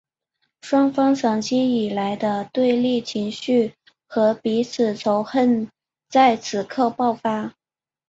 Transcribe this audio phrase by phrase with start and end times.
[0.63, 3.75] 双方长期以来的对立情绪
[4.07, 5.69] 和彼此仇恨
[6.09, 7.53] 在此刻爆发。